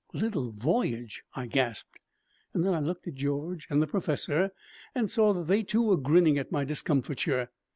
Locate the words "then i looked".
2.65-3.07